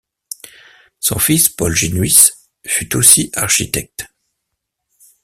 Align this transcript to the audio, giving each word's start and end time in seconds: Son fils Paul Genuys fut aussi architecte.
Son 0.99 1.19
fils 1.19 1.47
Paul 1.47 1.75
Genuys 1.75 2.31
fut 2.65 2.95
aussi 2.95 3.29
architecte. 3.35 4.07